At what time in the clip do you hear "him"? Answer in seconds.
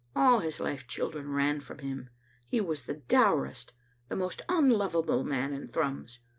1.77-2.09